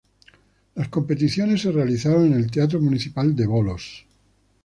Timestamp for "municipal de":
2.81-3.45